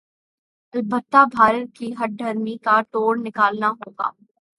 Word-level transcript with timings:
البتہ 0.73 1.23
بھارت 1.33 1.75
کی 1.75 1.91
ہٹ 1.99 2.17
دھرمی 2.19 2.55
کاتوڑ 2.63 3.17
نکالنا 3.17 3.69
ہوگا 3.71 4.09